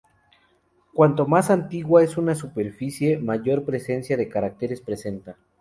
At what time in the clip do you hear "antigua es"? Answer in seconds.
1.51-2.17